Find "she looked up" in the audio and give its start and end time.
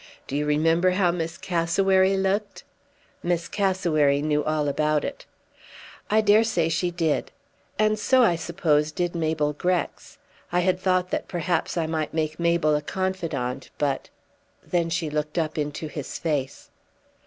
14.89-15.55